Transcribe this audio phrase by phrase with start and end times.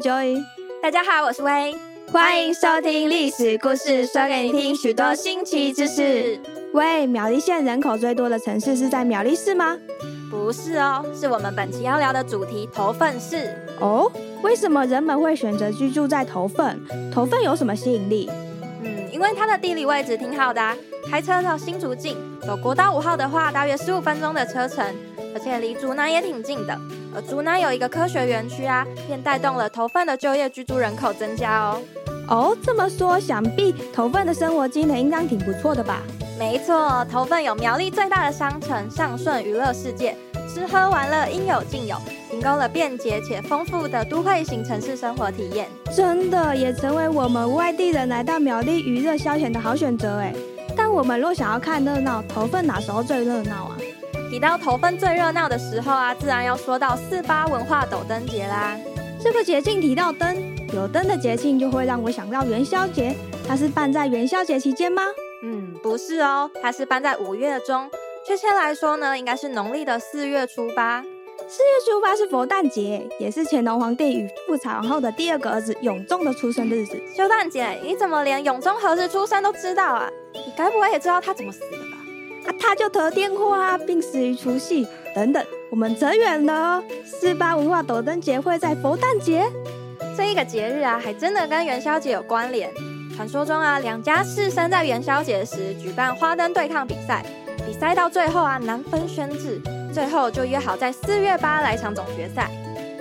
[0.00, 0.42] Joy，
[0.82, 1.76] 大家好，我是威，
[2.10, 6.40] 欢迎收听历史故事，说给你听许多新奇知识。
[6.72, 9.76] 喂，苗栗县人口最多的城市是在苗栗市吗？
[10.30, 13.54] 不是哦，是我们本期要聊的主题头份市。
[13.78, 14.10] 哦，
[14.42, 16.80] 为什么人们会选择居住在头份？
[17.12, 18.30] 头份有什么吸引力？
[18.82, 20.74] 嗯，因为它的地理位置挺好的，
[21.10, 24.82] 开车到新竹近，走国道五号的话，大约十五分钟的车程，
[25.34, 26.74] 而且离竹南也挺近的。
[27.14, 31.80] 而竹南有一个科学园区啊，便带动了头份的就业居住人口增加哦。
[32.28, 36.02] 哦，这么说，想必头份的生活机能应当挺不错的吧？
[36.38, 40.16] 没错，头份有苗栗最大的商城上顺娱乐世界，
[40.48, 41.96] 吃喝玩乐应有尽有，
[42.30, 45.68] 提供了便捷且丰富的都会型城市生活体验。
[45.94, 50.32] 真的也成为我们外地人来到苗栗娱乐消遣的好选择哎。
[50.76, 53.69] 但我们若想要看热闹，头份哪时候最热闹啊？
[54.30, 58.78] 提到头份最热闹的时候啊，自然要说到四八文化斗灯节啦。
[59.20, 63.12] 这个节庆提到灯，有灯的节庆就会让我想到元宵节。
[63.48, 65.02] 它是办在元宵节期间吗？
[65.42, 67.90] 嗯，不是哦，它是办在五月中。
[68.24, 71.02] 确切来说呢，应该是农历的四月初八。
[71.48, 77.02] 四月初八是佛诞节，也是乾隆皇帝与富察皇后的第二个儿子永宗的出生日子。
[77.16, 80.08] 修蛋姐，你怎么连永宗何时出生都知道啊？
[80.32, 81.60] 你该不会也知道他怎么死？
[82.50, 84.84] 啊，他就得电话，病死于除夕。
[85.14, 86.82] 等等，我们扯远了。
[87.04, 89.44] 四八文化斗灯节会在佛诞节
[90.16, 92.68] 这一个节日啊，还真的跟元宵节有关联。
[93.14, 97.24] 传说中啊，两家士绅在元宵节时举办花灯对抗比赛，
[97.64, 99.60] 比赛到最后啊，难分轩轾，
[99.92, 102.50] 最后就约好在四月八来场总决赛。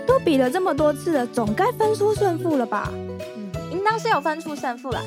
[0.06, 2.92] 都比了这么多次了，总该分出胜负了吧？
[3.36, 5.00] 嗯，应当是有分出胜负了。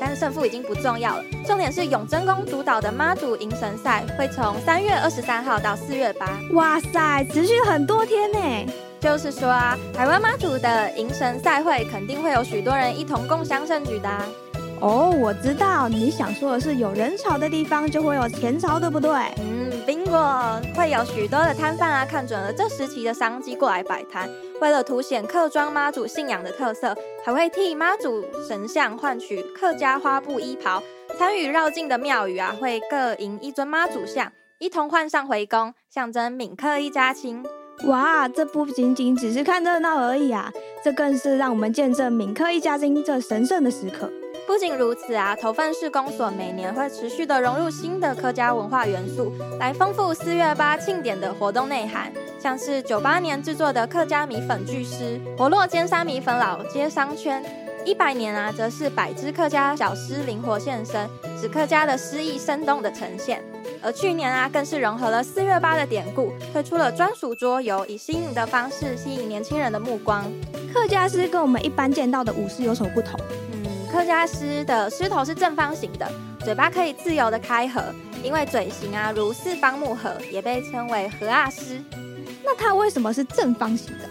[0.00, 6.38] 但是胜负已经不重要了，重点是永贞宫主导的妈祖迎神赛会从三月二十三号到四月八。
[6.52, 8.72] 哇塞，持续很多天呢！
[9.00, 14.08] 就是说啊，台湾妈祖的迎神赛会肯定会有许多人一同共襄盛举的。
[14.84, 19.10] 哦，我知道你想说的是有人潮的地方就会有钱潮，对不对？
[19.38, 24.28] 嗯，bingo，会有许多的摊贩啊，看准了这时期的商机过来摆摊。
[24.60, 30.82] 为了凸显客庄妈祖信仰的特色，还会替妈祖神像换取客家花布衣袍。
[31.18, 37.42] 参与绕境的庙宇啊，会各迎一尊妈祖像，一同换上回宫，象征闽客一家亲。
[37.86, 40.52] 哇，这不仅仅只是看热闹而已啊，
[40.84, 44.12] 这更是让我们见证闽客一家亲这神圣的时刻。
[44.46, 52.12] 不仅如此啊，头份市公所每年会持续的融入新的客家文化元素，来丰富四月八庆典的活动内涵。
[52.38, 57.42] 像是九八年制作的客家米粉巨狮，活络尖沙米粉老街商圈；
[57.86, 61.08] 一百年啊，则是百只客家小狮灵活现身，
[61.40, 63.42] 使客家的诗意生动的呈现。
[63.82, 70.30] 而去年啊，更是融合了四月八的典故，推出了专属桌游，以新颖的方式吸引年轻人的目光。
[70.70, 73.18] 客家狮跟我们一般见到的舞狮有什么不同？
[73.94, 76.10] 客家狮的狮头是正方形的，
[76.40, 77.80] 嘴巴可以自由的开合，
[78.24, 81.80] 因为嘴型啊如四方木盒，也被称为合阿狮。
[82.44, 84.08] 那它为什么是正方形的？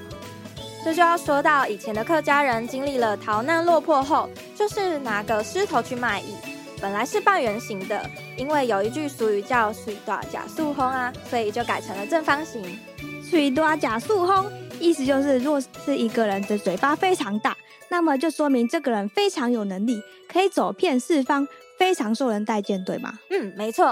[0.85, 6.33] 这就要说到以前的客家人经历了逃难落魄后，就是拿个狮头去卖艺。
[6.79, 12.79] 本来是半圆形的，因为有一句俗语叫“水大假素轰”啊，所以就改成了正方形。
[13.21, 14.45] 水大假素轰，
[14.83, 17.55] 意思就是若是一个人的嘴巴非常大。
[17.89, 23.13] 那么就说明这个人非常有能力，可以走遍四方，非常受人待见，对吗？
[23.29, 23.85] 嗯，没错。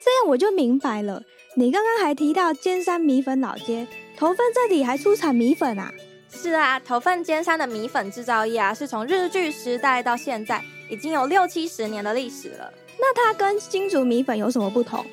[0.00, 1.22] 这样我就明白了。
[1.56, 3.86] 你刚刚还提到尖山米粉老街，
[4.16, 5.92] 头份这里还出产米粉啊？
[6.30, 12.72] 是啊，头份尖山的米粉制造业啊，是从日据时代到现在已经有六七十年的历史了。
[12.98, 15.04] 那它跟新竹米粉有什么不同？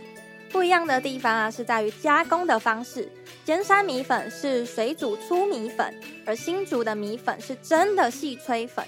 [0.51, 3.09] 不一样的地方啊，是在于加工的方式。
[3.45, 5.93] 尖山米粉是水煮粗米粉，
[6.25, 8.85] 而新竹的米粉是真的细吹粉。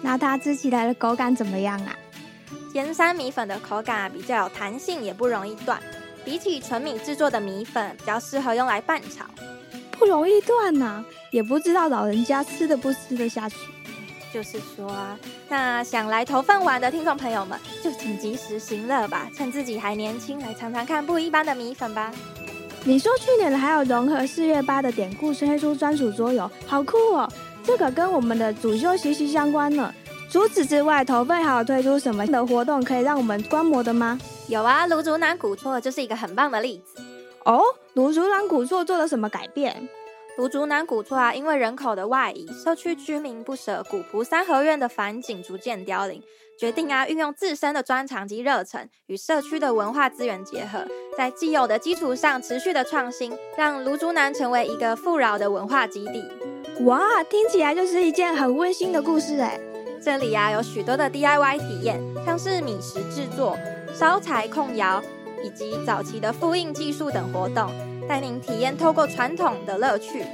[0.00, 1.94] 那它吃起来的口感怎么样啊？
[2.72, 5.80] 尖山米粉的口感啊比较有弹性，也不容易断。
[6.24, 9.24] 比起纯米制作的米粉，比较适合用来拌炒。
[9.98, 13.56] 不容易断呐，也不知道老人家吃的不吃得下去。
[14.32, 15.18] 就是说啊，
[15.48, 22.12] 那想来投份玩的听众朋友们，就请及时行乐吧，趁自己还年轻，来尝尝看不一般的米粉吧。
[22.84, 27.28] 你说去年还有融合四月八的典故推出专属桌游，好酷哦！
[27.62, 29.92] 这个跟我们的主修息息相关呢。
[30.30, 34.18] 除此之外，投份还有推出什么的活动可以让我们观摩的吗？
[34.48, 37.02] 有啊，卢竹南古厝就是一个很棒的例子
[37.44, 37.60] 哦。
[37.94, 39.88] 卢竹南古厝做了什么改变？
[40.38, 46.22] 卢竹南古厝啊，因为人口的外移，社区居民不舍古朴三合院的繁景逐渐凋零，
[46.58, 50.86] 决定啊运用自身的专长及热忱，与社区的文化资源结合，
[51.16, 56.24] 在既有的基础上持续的创新，让卢竹南成为一个富饶的文化基地。
[56.84, 59.60] 哇，听起来就是一件很温馨的故事哎。
[60.02, 63.58] 这里呀有许多的 DIY 体验，像是米食制作、
[63.92, 65.02] 烧柴控窑，
[65.44, 67.70] 以及早期的复印技术等活动，
[68.08, 70.24] 带您体验透过传统的乐趣。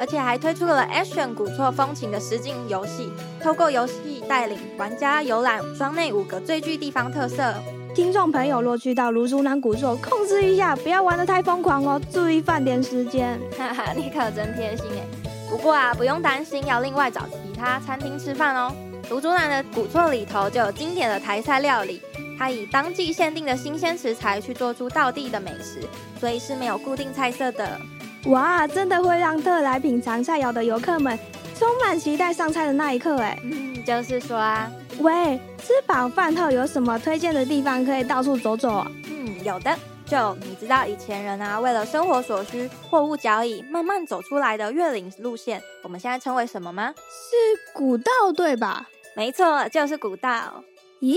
[0.00, 7.54] 而且还推出了 Action 古厝风情的实景游戏，透过游戏带领玩家游览庄内五个最具地方特色。
[7.94, 13.38] 听众朋友若去到芦竹南古厝，控制一下，不要玩的太疯狂哦，注意饭点时间。
[13.56, 15.06] 哈哈，你可真贴心哎。
[15.48, 18.74] 不过啊，不用担心，要另外找其他餐厅吃饭哦。
[19.08, 22.02] 芦竹南的古厝里头就有经典的台菜料理，
[22.38, 25.80] 它以当季限定的新鲜食材去做出道地的美食，
[26.20, 27.80] 所以是没有固定菜色的。
[28.26, 31.18] 哇，真的会让特来品尝菜肴的游客们
[31.58, 33.38] 充满期待上菜的那一刻哎。
[33.42, 34.70] 嗯，就是说啊，
[35.00, 38.90] 喂，吃饱饭后有什么推荐的地方可以到处走走啊？
[39.08, 39.76] 嗯，有的。
[40.06, 46.92] 就你知道以前人啊，为了生活所需，货物交易慢慢走出来的月岭路线，我们现在称为什么吗？
[46.98, 48.86] 是古道对吧？
[49.16, 50.62] 没错，就是古道。
[51.00, 51.16] 咦，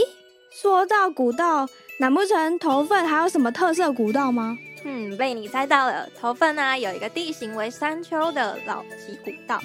[0.49, 1.67] 说到古道，
[1.99, 4.57] 难不成头份还有什么特色古道吗？
[4.83, 6.07] 嗯，被你猜到了。
[6.19, 9.59] 头份呢有一个地形为山丘的老奇古道，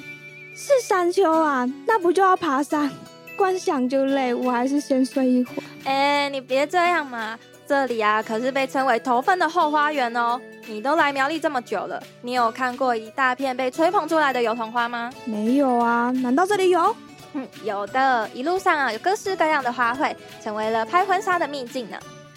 [0.55, 2.91] 是山丘啊，那不就要爬山？
[3.37, 5.63] 光想就累，我还是先睡一会儿。
[5.85, 10.41] 哎，你别这样嘛，这里啊可是被称为头份的后花园哦。
[10.67, 15.11] 你都来苗栗这么久了，你有看过一大片被吹捧出来的油桐花吗？
[15.25, 16.95] 没有啊，难道这里有？
[17.35, 21.97] 嗯，有的，一路上啊有各式各样的花卉，成为了拍婚纱的秘境呢。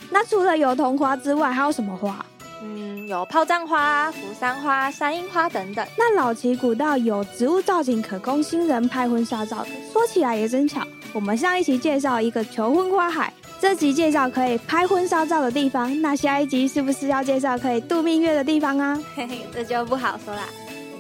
[0.09, 2.25] 那除了油桐花之外，还有什么花？
[2.61, 5.85] 嗯，有炮仗花、扶桑花、山樱花等等。
[5.97, 10.81] 那老奇古道有植物造景可供新人拍婚纱照的，说起来也真巧。
[11.13, 18.97] 我们上一期介绍一个求婚花海，这集介绍可以拍婚纱照的地方，那下一集是不是要介绍可以度蜜月的地方啊？
[19.15, 20.43] 嘿嘿，这就不好说啦。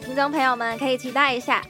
[0.03, 1.61] 听众朋友们可以期待一下。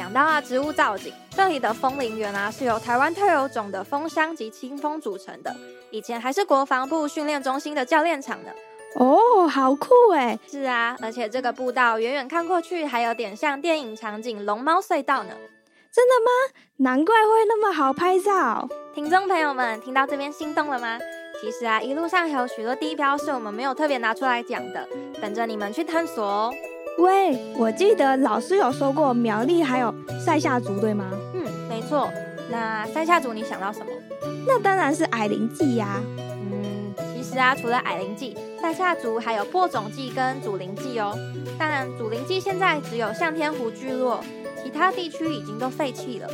[0.00, 5.54] 讲到啊，植物造景，这里的枫林园啊是由台湾特有种的枫香及清风组成的，
[5.90, 8.50] 以前还是国防部训练中心的教练场呢。
[8.94, 10.38] 哦，好酷哎！
[10.50, 15.34] 是啊，而且这个步道远远看过去，还有点像电影场景《龙猫隧道》呢。
[15.92, 16.30] 真的吗？
[16.78, 18.66] 难怪会那么好拍照。
[18.94, 20.98] 听众朋友们，听到这边心动了吗？
[21.42, 24.88] 其实啊，一路上还有许多地标是我们没有特别拿出来讲的，
[25.20, 26.54] 等着你们去探索哦。
[27.00, 29.92] 喂，我记得老师有说过苗栗还有
[30.22, 31.06] 塞夏族，对吗？
[31.32, 32.10] 嗯，没错。
[32.50, 33.86] 那塞夏族你想到什么？
[34.46, 35.98] 那当然是矮灵祭呀。
[36.18, 41.16] 嗯，其实啊，除了矮灵祭，塞夏族还有播种祭跟祖灵祭哦。
[41.58, 44.22] 但祖灵祭现在只有向天湖聚落，
[44.62, 46.28] 其他地区已经都废弃了。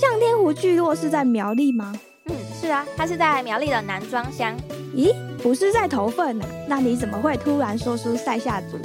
[0.00, 1.92] 向天湖聚落是在苗栗吗？
[2.26, 4.56] 嗯，是啊，它是在苗栗的南庄乡。
[4.94, 6.44] 咦，不是在头份呐？
[6.68, 8.78] 那你怎么会突然说出塞夏族？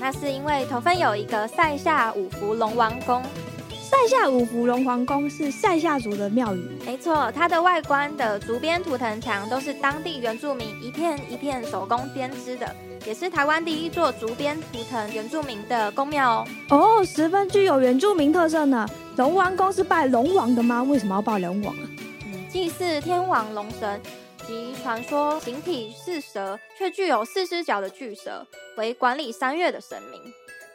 [0.00, 3.22] 那是因为头份有一个塞夏五福龙王宫，
[3.70, 6.62] 塞夏五福龙王宫是塞夏族的庙宇。
[6.86, 12.72] 没错，它的外观的竹编图腾墙都是当地原住民一片一片手工编织的，
[13.04, 16.46] 也是台湾第一座竹编图腾原住民的宫庙哦。
[16.70, 18.88] 哦，十分具有原住民特色呢。
[19.16, 20.80] 龙王宫是拜龙王的吗？
[20.84, 21.82] 为什么要拜龙王啊？
[22.24, 24.00] 嗯，祭祀天王龙神。
[24.48, 28.46] 及传说形体是蛇，却具有四只脚的巨蛇，
[28.78, 30.18] 为管理三月的神明。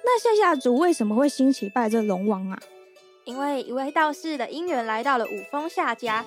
[0.06, 2.60] 那夏夏族为什么会兴起拜这龙王啊？
[3.24, 6.24] 因为一位道士的姻缘来到了五峰夏家，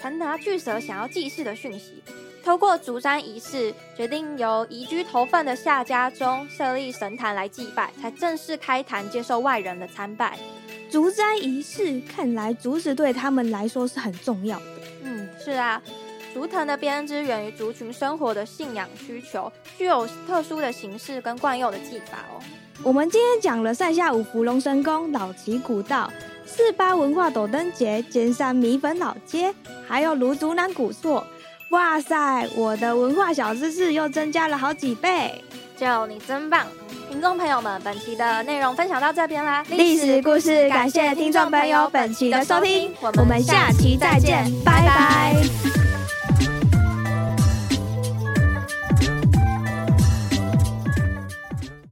[0.00, 2.02] 传达巨蛇想要祭祀的讯息。
[2.44, 10.36] 透过竹山仪式，决定由移居头份的夏家中设立神坛来祭拜，才正式开坛接受外人的参拜。
[10.90, 14.66] 竹斋仪式看来竹子对他们来说是很重要的。
[15.04, 15.80] 嗯，是啊。
[16.38, 22.38] 竹藤的编织源于族群生活的信仰需求，具有特殊的形式跟惯用的技法哦。
[22.84, 26.08] 我们今天讲了塞下五福龙神宫、老旗古道、
[26.46, 29.52] 四八文化斗灯节、尖山米粉老街，
[29.88, 31.26] 还有芦竹南古厝。
[31.70, 35.42] 哇塞，我的文化小知识又增加了好几倍！
[35.76, 36.66] 就你真棒！
[37.10, 39.64] 听众朋友们，本期的内容分享到这边啦。
[39.70, 45.67] 历史故事，感谢听众朋友本期的收听，我们下期再见，拜拜。